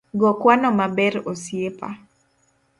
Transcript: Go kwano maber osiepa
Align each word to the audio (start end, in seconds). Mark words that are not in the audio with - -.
Go 0.19 0.29
kwano 0.41 0.69
maber 0.79 1.13
osiepa 1.31 1.89